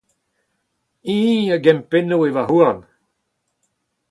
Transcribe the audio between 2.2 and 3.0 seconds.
e varc'h-houarn.